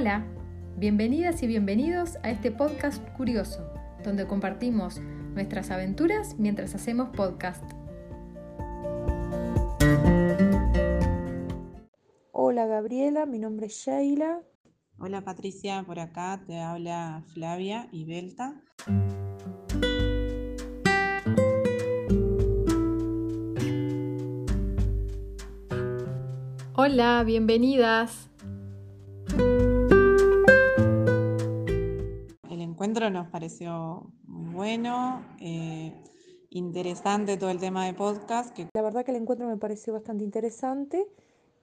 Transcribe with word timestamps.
Hola, 0.00 0.24
bienvenidas 0.76 1.42
y 1.42 1.48
bienvenidos 1.48 2.18
a 2.22 2.30
este 2.30 2.52
podcast 2.52 3.04
curioso, 3.16 3.68
donde 4.04 4.28
compartimos 4.28 5.00
nuestras 5.34 5.72
aventuras 5.72 6.36
mientras 6.38 6.76
hacemos 6.76 7.08
podcast. 7.08 7.64
Hola 12.30 12.66
Gabriela, 12.66 13.26
mi 13.26 13.40
nombre 13.40 13.66
es 13.66 13.72
Sheila. 13.72 14.40
Hola 15.00 15.22
Patricia, 15.22 15.82
por 15.84 15.98
acá 15.98 16.44
te 16.46 16.60
habla 16.60 17.24
Flavia 17.34 17.88
y 17.90 18.04
Belta. 18.04 18.62
Hola, 26.76 27.24
bienvenidas. 27.24 28.30
Encuentro 32.78 33.10
nos 33.10 33.26
pareció 33.26 34.08
muy 34.22 34.54
bueno, 34.54 35.20
eh, 35.40 36.00
interesante 36.50 37.36
todo 37.36 37.50
el 37.50 37.58
tema 37.58 37.84
de 37.84 37.92
podcast. 37.92 38.54
Que... 38.54 38.68
La 38.72 38.82
verdad 38.82 39.04
que 39.04 39.10
el 39.10 39.16
encuentro 39.16 39.48
me 39.48 39.56
pareció 39.56 39.94
bastante 39.94 40.22
interesante 40.22 41.04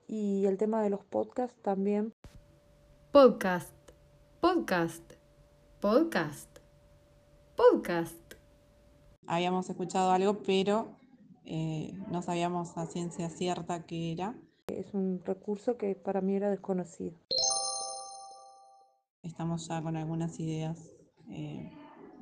y 0.06 0.44
el 0.44 0.58
tema 0.58 0.82
de 0.82 0.90
los 0.90 1.02
podcasts 1.06 1.56
también. 1.62 2.12
Podcast, 3.12 3.72
podcast, 4.42 5.14
podcast, 5.80 6.58
podcast. 7.56 8.34
Habíamos 9.26 9.70
escuchado 9.70 10.10
algo, 10.10 10.42
pero 10.42 10.98
eh, 11.46 11.94
no 12.10 12.20
sabíamos 12.20 12.76
a 12.76 12.84
ciencia 12.84 13.30
cierta 13.30 13.86
qué 13.86 14.12
era. 14.12 14.34
Es 14.66 14.92
un 14.92 15.22
recurso 15.24 15.78
que 15.78 15.94
para 15.94 16.20
mí 16.20 16.36
era 16.36 16.50
desconocido. 16.50 17.16
Estamos 19.22 19.66
ya 19.66 19.80
con 19.80 19.96
algunas 19.96 20.38
ideas 20.40 20.95
eh, 21.30 21.70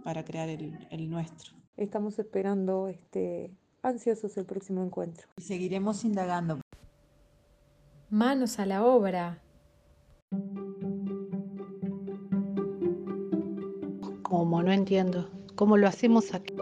para 0.03 0.25
crear 0.25 0.49
el, 0.49 0.87
el, 0.91 1.11
nuestro. 1.11 1.55
Estamos 1.77 2.19
esperando 2.19 2.89
este, 2.89 3.51
ansiosos 3.83 4.37
el 4.37 4.45
próximo 4.45 4.85
encuentro. 4.85 5.29
Y 5.39 5.43
seguiremos 5.43 6.05
indagando. 6.05 6.61
Manos 8.11 8.59
a 8.59 8.67
la 8.67 8.85
obra. 8.85 9.43
¿Cómo? 14.23 14.63
No 14.63 14.73
entiendo. 14.73 15.31
¿Cómo 15.55 15.77
lo 15.77 15.87
hacemos 15.87 16.35
aquí? 16.35 16.55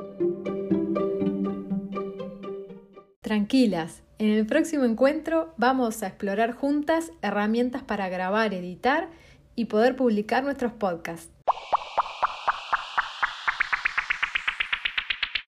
Tranquilas, 3.22 4.02
en 4.18 4.28
el 4.30 4.46
próximo 4.46 4.84
encuentro 4.84 5.54
vamos 5.56 6.02
a 6.02 6.08
explorar 6.08 6.52
juntas 6.52 7.12
herramientas 7.22 7.82
para 7.82 8.08
grabar, 8.08 8.52
editar 8.52 9.08
y 9.56 9.64
poder 9.64 9.96
publicar 9.96 10.44
nuestros 10.44 10.72
podcasts. 10.72 11.30